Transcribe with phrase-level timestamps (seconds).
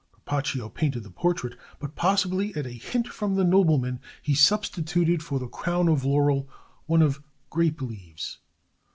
[0.13, 5.37] Carpaccio painted the portrait; but, possibly at a hint from the nobleman, he substituted for
[5.37, 6.49] the crown of laurel
[6.87, 8.39] one of grape leaves.